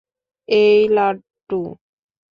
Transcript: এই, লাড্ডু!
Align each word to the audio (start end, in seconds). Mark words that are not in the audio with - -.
এই, 0.49 0.79
লাড্ডু! 0.89 1.61